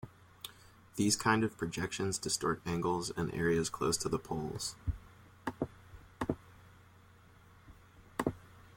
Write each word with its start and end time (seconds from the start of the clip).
These 0.95 1.15
kinds 1.15 1.43
of 1.45 1.55
projections 1.59 2.17
distort 2.17 2.59
angles 2.65 3.11
and 3.15 3.31
areas 3.35 3.69
close 3.69 3.97
to 3.97 4.09
the 4.09 4.17
poles. 4.17 4.75